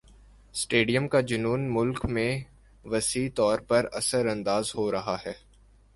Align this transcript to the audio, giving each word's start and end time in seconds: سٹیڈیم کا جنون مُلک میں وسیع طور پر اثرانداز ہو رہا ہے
سٹیڈیم 0.55 1.07
کا 1.07 1.19
جنون 1.21 1.67
مُلک 1.69 2.05
میں 2.05 2.31
وسیع 2.85 3.27
طور 3.35 3.59
پر 3.59 3.87
اثرانداز 3.93 4.75
ہو 4.75 4.91
رہا 4.91 5.15
ہے 5.25 5.33